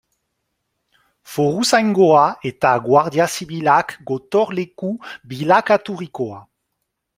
[1.33, 4.91] Foruzaingoa eta Guardia Zibilak gotorleku
[5.35, 6.45] bilakaturikoa.